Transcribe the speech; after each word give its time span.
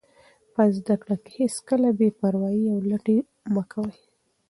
په 0.53 0.61
زده 0.77 0.95
کړه 1.01 1.15
کې 1.23 1.29
هېڅکله 1.39 1.89
بې 1.99 2.09
پروایي 2.19 2.65
او 2.73 2.77
لټي 2.91 3.17
مه 3.53 3.63
کوئ. 3.71 3.95